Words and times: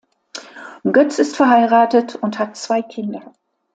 Götz 0.83 1.19
ist 1.19 1.35
verheiratet 1.35 2.15
und 2.15 2.39
hat 2.39 2.57
zwei 2.57 2.81
Kinder. 2.81 3.35